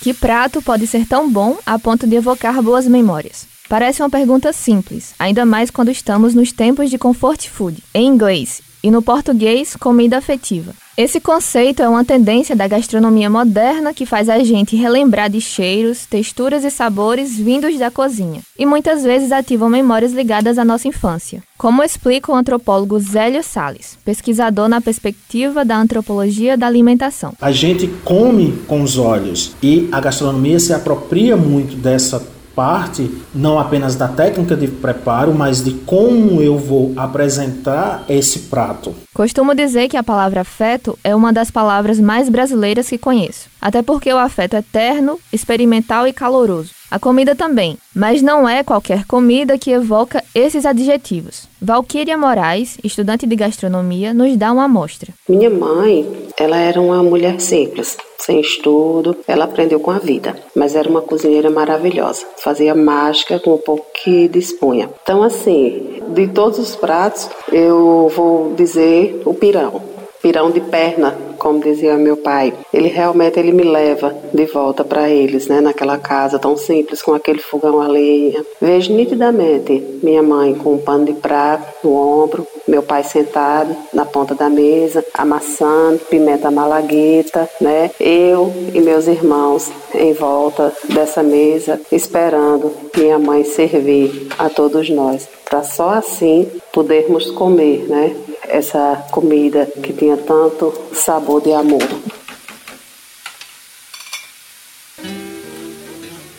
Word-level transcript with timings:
Que 0.00 0.14
prato 0.14 0.62
pode 0.62 0.86
ser 0.86 1.06
tão 1.06 1.30
bom 1.30 1.58
a 1.66 1.78
ponto 1.78 2.06
de 2.06 2.14
evocar 2.14 2.62
boas 2.62 2.86
memórias? 2.86 3.46
Parece 3.68 4.00
uma 4.00 4.08
pergunta 4.08 4.52
simples, 4.52 5.12
ainda 5.18 5.44
mais 5.44 5.70
quando 5.70 5.90
estamos 5.90 6.34
nos 6.34 6.52
tempos 6.52 6.88
de 6.88 6.96
comfort 6.96 7.48
food, 7.48 7.82
em 7.92 8.06
inglês, 8.06 8.62
e 8.82 8.90
no 8.90 9.02
português, 9.02 9.76
comida 9.76 10.16
afetiva. 10.16 10.72
Esse 10.98 11.20
conceito 11.20 11.80
é 11.80 11.88
uma 11.88 12.04
tendência 12.04 12.56
da 12.56 12.66
gastronomia 12.66 13.30
moderna 13.30 13.94
que 13.94 14.04
faz 14.04 14.28
a 14.28 14.42
gente 14.42 14.74
relembrar 14.74 15.30
de 15.30 15.40
cheiros, 15.40 16.04
texturas 16.06 16.64
e 16.64 16.72
sabores 16.72 17.38
vindos 17.38 17.78
da 17.78 17.88
cozinha, 17.88 18.40
e 18.58 18.66
muitas 18.66 19.04
vezes 19.04 19.30
ativam 19.30 19.70
memórias 19.70 20.12
ligadas 20.12 20.58
à 20.58 20.64
nossa 20.64 20.88
infância. 20.88 21.40
Como 21.56 21.84
explica 21.84 22.32
o 22.32 22.34
antropólogo 22.34 22.98
Zélio 22.98 23.44
Sales, 23.44 23.96
pesquisador 24.04 24.68
na 24.68 24.80
perspectiva 24.80 25.64
da 25.64 25.76
antropologia 25.76 26.56
da 26.56 26.66
alimentação. 26.66 27.32
A 27.40 27.52
gente 27.52 27.86
come 28.04 28.58
com 28.66 28.82
os 28.82 28.98
olhos 28.98 29.54
e 29.62 29.88
a 29.92 30.00
gastronomia 30.00 30.58
se 30.58 30.72
apropria 30.72 31.36
muito 31.36 31.76
dessa 31.76 32.26
parte 32.58 33.08
não 33.32 33.56
apenas 33.56 33.94
da 33.94 34.08
técnica 34.08 34.56
de 34.56 34.66
preparo, 34.66 35.32
mas 35.32 35.62
de 35.62 35.70
como 35.70 36.42
eu 36.42 36.58
vou 36.58 36.92
apresentar 36.96 38.04
esse 38.08 38.40
prato. 38.50 38.96
Costumo 39.14 39.54
dizer 39.54 39.88
que 39.88 39.96
a 39.96 40.02
palavra 40.02 40.40
afeto 40.40 40.98
é 41.04 41.14
uma 41.14 41.32
das 41.32 41.52
palavras 41.52 42.00
mais 42.00 42.28
brasileiras 42.28 42.88
que 42.88 42.98
conheço, 42.98 43.48
até 43.60 43.80
porque 43.80 44.12
o 44.12 44.18
afeto 44.18 44.56
é 44.56 44.62
terno, 44.72 45.20
experimental 45.32 46.04
e 46.08 46.12
caloroso. 46.12 46.77
A 46.90 46.98
comida 46.98 47.34
também, 47.34 47.76
mas 47.94 48.22
não 48.22 48.48
é 48.48 48.64
qualquer 48.64 49.04
comida 49.04 49.58
que 49.58 49.70
evoca 49.70 50.24
esses 50.34 50.64
adjetivos. 50.64 51.46
Valquíria 51.60 52.16
Moraes, 52.16 52.78
estudante 52.82 53.26
de 53.26 53.36
gastronomia, 53.36 54.14
nos 54.14 54.34
dá 54.38 54.50
uma 54.50 54.64
amostra. 54.64 55.12
Minha 55.28 55.50
mãe, 55.50 56.08
ela 56.38 56.56
era 56.56 56.80
uma 56.80 57.02
mulher 57.02 57.40
simples, 57.40 57.96
sem 58.18 58.40
estudo, 58.40 59.14
ela 59.26 59.44
aprendeu 59.44 59.80
com 59.80 59.90
a 59.90 59.98
vida, 59.98 60.34
mas 60.56 60.74
era 60.74 60.88
uma 60.88 61.02
cozinheira 61.02 61.50
maravilhosa. 61.50 62.24
Fazia 62.38 62.74
mágica 62.74 63.38
com 63.38 63.52
o 63.52 63.58
pouco 63.58 63.84
que 63.92 64.26
dispunha. 64.28 64.88
Então, 65.02 65.22
assim, 65.22 66.00
de 66.14 66.26
todos 66.28 66.58
os 66.58 66.74
pratos, 66.74 67.28
eu 67.52 68.10
vou 68.16 68.54
dizer 68.54 69.20
o 69.26 69.34
pirão. 69.34 69.97
Pirão 70.22 70.50
de 70.50 70.60
perna, 70.60 71.16
como 71.38 71.60
dizia 71.60 71.96
meu 71.96 72.16
pai, 72.16 72.52
ele 72.72 72.88
realmente 72.88 73.38
ele 73.38 73.52
me 73.52 73.62
leva 73.62 74.14
de 74.34 74.44
volta 74.46 74.84
para 74.84 75.08
eles, 75.08 75.46
né, 75.46 75.60
naquela 75.60 75.96
casa 75.96 76.38
tão 76.38 76.56
simples 76.56 77.00
com 77.00 77.14
aquele 77.14 77.38
fogão 77.38 77.80
a 77.80 77.86
lenha. 77.86 78.44
Vejo 78.60 78.92
nitidamente 78.92 80.00
minha 80.02 80.22
mãe 80.22 80.54
com 80.54 80.74
um 80.74 80.78
pano 80.78 81.04
de 81.04 81.12
prato 81.12 81.66
no 81.84 81.94
ombro, 81.94 82.46
meu 82.66 82.82
pai 82.82 83.04
sentado 83.04 83.74
na 83.92 84.04
ponta 84.04 84.34
da 84.34 84.50
mesa, 84.50 85.04
amassando 85.14 86.00
pimenta 86.10 86.50
malagueta, 86.50 87.48
né? 87.60 87.90
Eu 88.00 88.52
e 88.74 88.80
meus 88.80 89.06
irmãos 89.06 89.70
em 89.94 90.12
volta 90.12 90.72
dessa 90.88 91.22
mesa, 91.22 91.80
esperando 91.90 92.72
minha 92.96 93.18
mãe 93.18 93.44
servir 93.44 94.28
a 94.38 94.48
todos 94.48 94.90
nós, 94.90 95.28
para 95.44 95.62
só 95.62 95.90
assim 95.90 96.48
podermos 96.72 97.30
comer, 97.30 97.86
né? 97.88 98.14
Essa 98.48 99.06
comida 99.10 99.66
que 99.66 99.92
tinha 99.92 100.16
tanto 100.16 100.72
sabor 100.94 101.42
de 101.42 101.52
amor. 101.52 101.82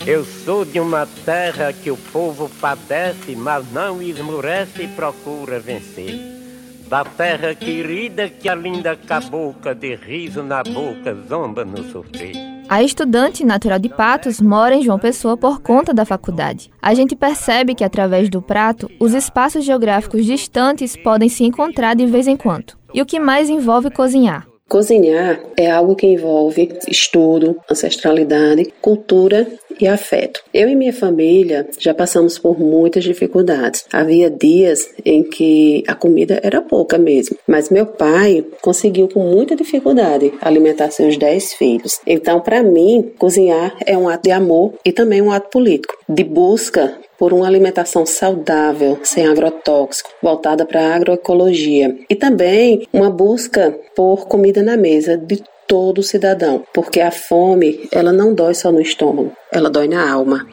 Eu 0.06 0.26
sou 0.26 0.66
de 0.66 0.80
uma 0.80 1.08
terra 1.24 1.72
que 1.72 1.92
o 1.92 1.98
povo 1.98 2.50
padece, 2.60 3.36
mas 3.36 3.72
não 3.72 4.02
esmorece 4.02 4.84
e 4.84 4.88
procura 4.88 5.60
vencer. 5.60 6.20
Da 6.88 7.06
terra 7.06 7.54
querida 7.54 8.28
que 8.28 8.50
a 8.50 8.56
linda 8.56 8.96
cabocla 8.96 9.76
de 9.76 9.94
riso 9.96 10.42
na 10.42 10.64
boca 10.64 11.16
zomba 11.28 11.64
no 11.64 11.84
sofrer. 11.92 12.49
A 12.70 12.84
estudante 12.84 13.44
natural 13.44 13.80
de 13.80 13.90
Patos 13.90 14.40
mora 14.40 14.76
em 14.76 14.84
João 14.84 15.00
Pessoa 15.00 15.36
por 15.36 15.60
conta 15.60 15.92
da 15.92 16.06
faculdade. 16.06 16.70
A 16.80 16.94
gente 16.94 17.16
percebe 17.16 17.74
que, 17.74 17.84
através 17.84 18.30
do 18.30 18.44
prato, 18.44 18.88
os 19.00 19.16
espaços 19.16 19.66
geográficos 19.66 20.24
distantes 20.24 20.96
podem 20.96 21.30
se 21.30 21.44
encontrar 21.44 21.96
de 21.96 22.06
vez 22.06 22.28
em 22.28 22.38
quando. 22.38 22.78
E 22.94 23.02
o 23.02 23.08
que 23.08 23.20
mais 23.20 23.50
envolve 23.50 23.90
cozinhar? 23.90 24.49
Cozinhar 24.70 25.42
é 25.58 25.70
algo 25.70 25.96
que 25.96 26.06
envolve 26.06 26.78
estudo, 26.88 27.58
ancestralidade, 27.70 28.72
cultura 28.80 29.48
e 29.82 29.88
afeto. 29.88 30.44
Eu 30.54 30.70
e 30.70 30.76
minha 30.76 30.94
família 30.94 31.68
já 31.80 31.92
passamos 31.92 32.38
por 32.38 32.60
muitas 32.60 33.04
dificuldades. 33.04 33.86
Havia 33.92 34.30
dias 34.30 34.88
em 35.04 35.24
que 35.24 35.84
a 35.88 35.96
comida 35.96 36.40
era 36.44 36.62
pouca 36.62 37.00
mesmo, 37.00 37.36
mas 37.48 37.72
meu 37.72 37.88
pai 37.88 38.46
conseguiu 38.62 39.08
com 39.08 39.22
muita 39.22 39.56
dificuldade 39.56 40.32
alimentar 40.40 40.92
seus 40.92 41.18
dez 41.18 41.52
filhos. 41.54 42.00
Então, 42.06 42.40
para 42.40 42.62
mim, 42.62 43.12
cozinhar 43.18 43.76
é 43.88 43.98
um 43.98 44.08
ato 44.08 44.24
de 44.24 44.32
amor 44.32 44.76
e 44.86 44.92
também 44.92 45.20
um 45.20 45.32
ato 45.32 45.50
político, 45.50 45.98
de 46.08 46.24
busca 46.24 46.96
por 47.20 47.34
uma 47.34 47.46
alimentação 47.46 48.06
saudável, 48.06 48.98
sem 49.04 49.28
agrotóxico, 49.28 50.10
voltada 50.24 50.66
para 50.66 50.80
a 50.82 50.96
agroecologia 50.96 51.96
e 52.10 52.16
também 52.16 52.88
uma 52.94 53.10
busca 53.10 53.78
por 53.96 54.26
comida 54.28 54.64
na 54.64 54.78
mesa 54.78 55.18
de 55.18 55.44
todo 55.68 56.02
cidadão, 56.02 56.64
porque 56.74 57.00
a 57.00 57.12
fome, 57.12 57.88
ela 57.92 58.12
não 58.12 58.34
dói 58.34 58.56
só 58.56 58.72
no 58.72 58.82
estômago, 58.82 59.34
ela 59.52 59.70
dói 59.70 59.88
na 59.88 60.10
alma. 60.10 60.48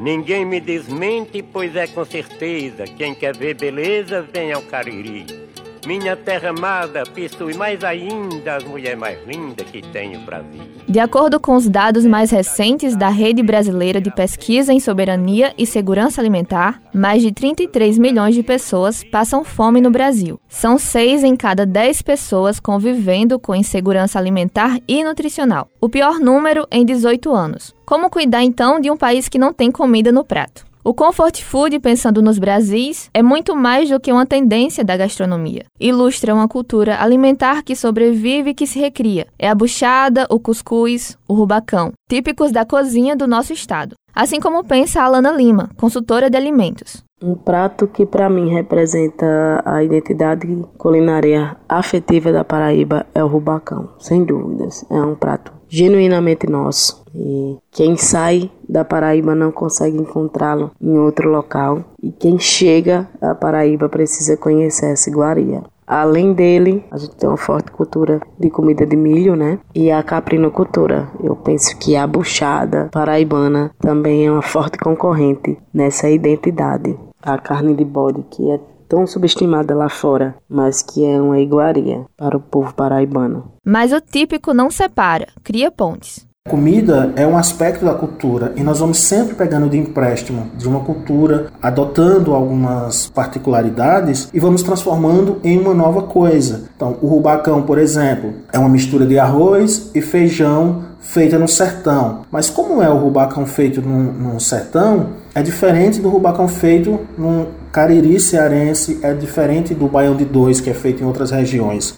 Ninguém 0.00 0.44
me 0.44 0.60
desmente, 0.60 1.42
pois 1.42 1.76
é 1.76 1.86
com 1.86 2.04
certeza, 2.04 2.84
quem 2.84 3.14
quer 3.14 3.36
ver 3.36 3.54
beleza, 3.54 4.22
vem 4.32 4.52
ao 4.52 4.62
Cariri. 4.62 5.47
Minha 5.86 6.16
terra 6.16 6.50
amada, 6.50 7.02
possui 7.04 7.54
mais 7.54 7.82
ainda 7.84 8.56
as 8.56 8.64
mulheres 8.64 8.98
mais 8.98 9.18
lindas 9.26 9.68
que 9.70 9.80
tem 9.80 10.16
o 10.16 10.20
Brasil. 10.20 10.62
De 10.88 10.98
acordo 10.98 11.38
com 11.38 11.54
os 11.54 11.68
dados 11.68 12.04
mais 12.04 12.30
recentes 12.30 12.96
da 12.96 13.08
Rede 13.08 13.42
Brasileira 13.42 14.00
de 14.00 14.10
Pesquisa 14.10 14.72
em 14.72 14.80
Soberania 14.80 15.54
e 15.56 15.66
Segurança 15.66 16.20
Alimentar, 16.20 16.80
mais 16.92 17.22
de 17.22 17.32
33 17.32 17.98
milhões 17.98 18.34
de 18.34 18.42
pessoas 18.42 19.04
passam 19.04 19.44
fome 19.44 19.80
no 19.80 19.90
Brasil. 19.90 20.40
São 20.48 20.78
6 20.78 21.24
em 21.24 21.36
cada 21.36 21.64
10 21.64 22.02
pessoas 22.02 22.58
convivendo 22.58 23.38
com 23.38 23.54
insegurança 23.54 24.18
alimentar 24.18 24.78
e 24.86 25.04
nutricional. 25.04 25.68
O 25.80 25.88
pior 25.88 26.18
número 26.18 26.66
em 26.70 26.84
18 26.84 27.32
anos. 27.32 27.74
Como 27.86 28.10
cuidar 28.10 28.42
então 28.42 28.80
de 28.80 28.90
um 28.90 28.96
país 28.96 29.28
que 29.28 29.38
não 29.38 29.52
tem 29.52 29.70
comida 29.70 30.12
no 30.12 30.24
prato? 30.24 30.67
O 30.84 30.94
comfort 30.94 31.42
food, 31.42 31.80
pensando 31.80 32.22
nos 32.22 32.38
Brasis, 32.38 33.10
é 33.12 33.22
muito 33.22 33.56
mais 33.56 33.90
do 33.90 33.98
que 33.98 34.12
uma 34.12 34.24
tendência 34.24 34.84
da 34.84 34.96
gastronomia. 34.96 35.64
Ilustra 35.78 36.32
uma 36.32 36.46
cultura 36.46 37.02
alimentar 37.02 37.62
que 37.62 37.74
sobrevive 37.74 38.50
e 38.50 38.54
que 38.54 38.66
se 38.66 38.78
recria. 38.78 39.26
É 39.38 39.48
a 39.48 39.54
buchada, 39.54 40.26
o 40.30 40.38
cuscuz, 40.38 41.18
o 41.26 41.34
rubacão, 41.34 41.92
típicos 42.08 42.52
da 42.52 42.64
cozinha 42.64 43.16
do 43.16 43.26
nosso 43.26 43.52
estado. 43.52 43.96
Assim 44.14 44.40
como 44.40 44.64
pensa 44.64 45.02
a 45.02 45.04
Alana 45.04 45.32
Lima, 45.32 45.68
consultora 45.76 46.30
de 46.30 46.36
alimentos. 46.36 47.04
Um 47.20 47.34
prato 47.34 47.88
que 47.88 48.06
para 48.06 48.30
mim 48.30 48.48
representa 48.48 49.60
a 49.64 49.82
identidade 49.82 50.46
culinária 50.78 51.56
afetiva 51.68 52.32
da 52.32 52.44
Paraíba 52.44 53.04
é 53.12 53.22
o 53.22 53.26
rubacão, 53.26 53.88
sem 53.98 54.24
dúvidas. 54.24 54.84
É 54.88 55.02
um 55.02 55.16
prato 55.16 55.57
genuinamente 55.68 56.48
nosso. 56.48 57.02
E 57.14 57.56
quem 57.70 57.96
sai 57.96 58.50
da 58.68 58.84
Paraíba 58.84 59.34
não 59.34 59.50
consegue 59.50 59.96
encontrá-lo 59.96 60.70
em 60.80 60.98
outro 60.98 61.30
local. 61.30 61.84
E 62.02 62.10
quem 62.10 62.38
chega 62.38 63.08
à 63.20 63.34
Paraíba 63.34 63.88
precisa 63.88 64.36
conhecer 64.36 64.92
essa 64.92 65.08
iguaria. 65.08 65.62
Além 65.86 66.34
dele, 66.34 66.84
a 66.90 66.98
gente 66.98 67.16
tem 67.16 67.26
uma 67.26 67.38
forte 67.38 67.70
cultura 67.70 68.20
de 68.38 68.50
comida 68.50 68.84
de 68.84 68.94
milho, 68.94 69.34
né? 69.34 69.58
E 69.74 69.90
a 69.90 70.02
caprinocultura. 70.02 71.08
Eu 71.22 71.34
penso 71.34 71.78
que 71.78 71.96
a 71.96 72.06
buchada 72.06 72.90
paraibana 72.92 73.70
também 73.80 74.26
é 74.26 74.30
uma 74.30 74.42
forte 74.42 74.76
concorrente 74.76 75.56
nessa 75.72 76.10
identidade. 76.10 76.94
A 77.22 77.38
carne 77.38 77.74
de 77.74 77.86
bode, 77.86 78.22
que 78.30 78.50
é 78.50 78.60
tão 78.88 79.06
subestimada 79.06 79.74
lá 79.74 79.88
fora, 79.88 80.34
mas 80.48 80.82
que 80.82 81.04
é 81.04 81.20
uma 81.20 81.38
iguaria 81.38 82.04
para 82.16 82.36
o 82.36 82.40
povo 82.40 82.74
paraibano. 82.74 83.52
Mas 83.64 83.92
o 83.92 84.00
típico 84.00 84.54
não 84.54 84.70
separa, 84.70 85.28
cria 85.44 85.70
pontes. 85.70 86.26
Comida 86.48 87.12
é 87.14 87.26
um 87.26 87.36
aspecto 87.36 87.84
da 87.84 87.92
cultura 87.92 88.54
e 88.56 88.62
nós 88.62 88.78
vamos 88.78 88.98
sempre 88.98 89.34
pegando 89.34 89.68
de 89.68 89.76
empréstimo 89.76 90.50
de 90.56 90.66
uma 90.66 90.80
cultura, 90.80 91.52
adotando 91.60 92.32
algumas 92.32 93.10
particularidades 93.10 94.30
e 94.32 94.40
vamos 94.40 94.62
transformando 94.62 95.40
em 95.44 95.58
uma 95.58 95.74
nova 95.74 96.04
coisa. 96.04 96.70
Então, 96.74 96.96
o 97.02 97.06
rubacão, 97.06 97.62
por 97.62 97.76
exemplo, 97.76 98.32
é 98.50 98.58
uma 98.58 98.68
mistura 98.68 99.04
de 99.04 99.18
arroz 99.18 99.90
e 99.94 100.00
feijão 100.00 100.84
feita 101.00 101.38
no 101.38 101.48
sertão. 101.48 102.22
Mas 102.30 102.50
como 102.50 102.82
é 102.82 102.88
o 102.88 102.96
rubacão 102.96 103.46
feito 103.46 103.80
no, 103.80 104.12
no 104.12 104.40
sertão, 104.40 105.10
é 105.34 105.42
diferente 105.42 106.00
do 106.00 106.08
rubacão 106.08 106.48
feito 106.48 107.00
no 107.16 107.48
cariri 107.72 108.18
cearense, 108.18 108.98
é 109.02 109.12
diferente 109.14 109.74
do 109.74 109.86
baião 109.86 110.16
de 110.16 110.24
dois 110.24 110.60
que 110.60 110.70
é 110.70 110.74
feito 110.74 111.02
em 111.02 111.06
outras 111.06 111.30
regiões. 111.30 111.96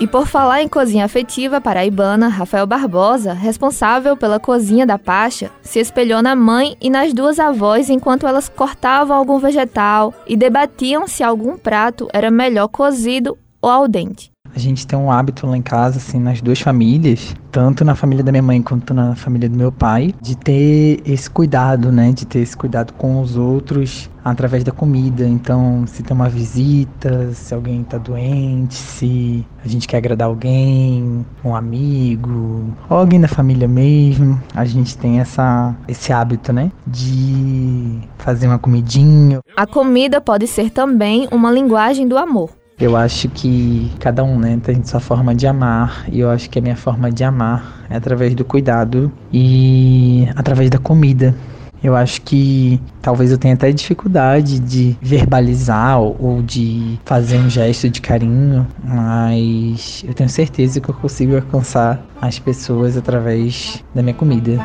E 0.00 0.06
por 0.06 0.28
falar 0.28 0.62
em 0.62 0.68
cozinha 0.68 1.04
afetiva 1.04 1.60
paraibana, 1.60 2.28
Rafael 2.28 2.68
Barbosa, 2.68 3.32
responsável 3.32 4.16
pela 4.16 4.38
cozinha 4.38 4.86
da 4.86 4.96
Pacha, 4.96 5.50
se 5.60 5.80
espelhou 5.80 6.22
na 6.22 6.36
mãe 6.36 6.76
e 6.80 6.88
nas 6.88 7.12
duas 7.12 7.40
avós 7.40 7.90
enquanto 7.90 8.24
elas 8.24 8.48
cortavam 8.48 9.16
algum 9.16 9.40
vegetal 9.40 10.14
e 10.24 10.36
debatiam 10.36 11.08
se 11.08 11.24
algum 11.24 11.58
prato 11.58 12.08
era 12.12 12.30
melhor 12.30 12.68
cozido 12.68 13.36
ou 13.60 13.70
al 13.70 13.88
dente. 13.88 14.30
A 14.58 14.60
gente 14.60 14.84
tem 14.88 14.98
um 14.98 15.08
hábito 15.08 15.46
lá 15.46 15.56
em 15.56 15.62
casa, 15.62 15.98
assim, 15.98 16.18
nas 16.18 16.40
duas 16.40 16.60
famílias, 16.60 17.32
tanto 17.52 17.84
na 17.84 17.94
família 17.94 18.24
da 18.24 18.32
minha 18.32 18.42
mãe 18.42 18.60
quanto 18.60 18.92
na 18.92 19.14
família 19.14 19.48
do 19.48 19.56
meu 19.56 19.70
pai, 19.70 20.12
de 20.20 20.36
ter 20.36 21.00
esse 21.06 21.30
cuidado, 21.30 21.92
né? 21.92 22.10
De 22.10 22.26
ter 22.26 22.40
esse 22.40 22.56
cuidado 22.56 22.92
com 22.94 23.20
os 23.20 23.36
outros 23.36 24.10
através 24.24 24.64
da 24.64 24.72
comida. 24.72 25.24
Então, 25.24 25.84
se 25.86 26.02
tem 26.02 26.12
uma 26.12 26.28
visita, 26.28 27.32
se 27.34 27.54
alguém 27.54 27.84
tá 27.84 27.98
doente, 27.98 28.74
se 28.74 29.46
a 29.64 29.68
gente 29.68 29.86
quer 29.86 29.98
agradar 29.98 30.26
alguém, 30.26 31.24
um 31.44 31.54
amigo, 31.54 32.74
ou 32.90 32.96
alguém 32.96 33.20
da 33.20 33.28
família 33.28 33.68
mesmo, 33.68 34.42
a 34.56 34.64
gente 34.64 34.98
tem 34.98 35.20
essa, 35.20 35.72
esse 35.86 36.12
hábito, 36.12 36.52
né? 36.52 36.72
De 36.84 38.00
fazer 38.18 38.48
uma 38.48 38.58
comidinha. 38.58 39.38
A 39.56 39.68
comida 39.68 40.20
pode 40.20 40.48
ser 40.48 40.70
também 40.70 41.28
uma 41.30 41.52
linguagem 41.52 42.08
do 42.08 42.18
amor. 42.18 42.57
Eu 42.80 42.96
acho 42.96 43.28
que 43.28 43.90
cada 43.98 44.22
um 44.22 44.38
né, 44.38 44.56
tem 44.62 44.84
sua 44.84 45.00
forma 45.00 45.34
de 45.34 45.48
amar, 45.48 46.04
e 46.12 46.20
eu 46.20 46.30
acho 46.30 46.48
que 46.48 46.60
a 46.60 46.62
minha 46.62 46.76
forma 46.76 47.10
de 47.10 47.24
amar 47.24 47.84
é 47.90 47.96
através 47.96 48.36
do 48.36 48.44
cuidado 48.44 49.10
e 49.32 50.28
através 50.36 50.70
da 50.70 50.78
comida. 50.78 51.34
Eu 51.82 51.96
acho 51.96 52.22
que 52.22 52.80
talvez 53.02 53.32
eu 53.32 53.38
tenha 53.38 53.54
até 53.54 53.72
dificuldade 53.72 54.60
de 54.60 54.96
verbalizar 55.00 56.00
ou 56.00 56.40
de 56.42 57.00
fazer 57.04 57.38
um 57.38 57.50
gesto 57.50 57.88
de 57.90 58.00
carinho, 58.00 58.66
mas 58.82 60.04
eu 60.06 60.14
tenho 60.14 60.28
certeza 60.28 60.80
que 60.80 60.88
eu 60.88 60.94
consigo 60.94 61.34
alcançar 61.34 62.00
as 62.20 62.38
pessoas 62.38 62.96
através 62.96 63.82
da 63.92 64.02
minha 64.02 64.14
comida. 64.14 64.58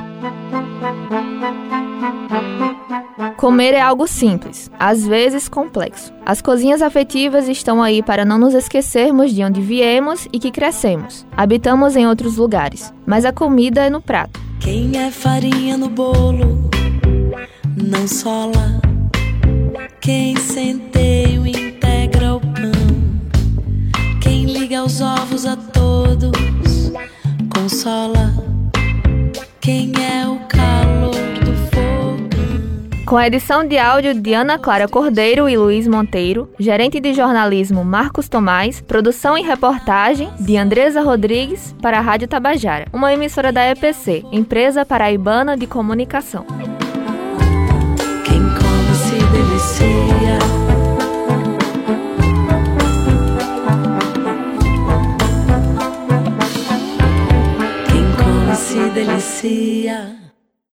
Comer 3.44 3.74
é 3.74 3.82
algo 3.82 4.08
simples, 4.08 4.72
às 4.80 5.06
vezes 5.06 5.50
complexo. 5.50 6.14
As 6.26 6.42
cozinhas 6.42 6.82
afetivas 6.82 7.50
estão 7.50 7.84
aí 7.84 8.02
para 8.02 8.24
não 8.24 8.38
nos 8.38 8.54
esquecermos 8.54 9.34
de 9.34 9.44
onde 9.44 9.60
viemos 9.60 10.30
e 10.32 10.40
que 10.40 10.50
crescemos. 10.50 11.28
Habitamos 11.36 11.98
em 11.98 12.08
outros 12.08 12.38
lugares, 12.38 12.94
mas 13.06 13.26
a 13.26 13.34
comida 13.34 13.82
é 13.84 13.90
no 13.90 14.00
prato. 14.00 14.40
Quem 14.62 14.98
é 14.98 15.12
farinha 15.12 15.76
no 15.76 15.90
bolo 15.90 16.70
não 17.76 18.08
sola. 18.08 18.80
Quem 20.00 20.38
centeio 20.38 21.46
integra 21.46 22.36
o 22.36 22.40
pão. 22.40 22.72
Quem 24.22 24.46
liga 24.46 24.86
os 24.86 25.02
ovos 25.02 25.46
a 25.46 25.58
todos 25.58 26.94
consola. 27.54 28.34
Quem 29.60 29.92
é 30.02 30.26
o 30.30 30.53
com 33.14 33.18
a 33.18 33.28
edição 33.28 33.64
de 33.64 33.78
áudio 33.78 34.20
de 34.20 34.34
Ana 34.34 34.58
Clara 34.58 34.88
Cordeiro 34.88 35.48
e 35.48 35.56
Luiz 35.56 35.88
Monteiro, 35.88 36.50
gerente 36.58 37.00
de 37.00 37.14
jornalismo 37.14 37.86
Marcos 37.86 38.28
Tomás, 38.28 38.82
produção 38.82 39.38
e 39.38 39.44
reportagem 39.44 40.32
de 40.40 40.58
Andresa 40.58 41.00
Rodrigues 41.00 41.76
para 41.80 42.00
a 42.00 42.02
Rádio 42.02 42.28
Tabajara, 42.28 42.88
uma 42.92 43.14
emissora 43.14 43.52
da 43.52 43.70
EPC, 43.70 44.24
Empresa 44.32 44.84
Paraibana 44.84 45.56
de 45.56 45.68
Comunicação. 45.68 46.44